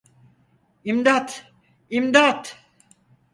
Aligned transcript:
İmdat, 0.85 1.45
imdat! 1.89 2.57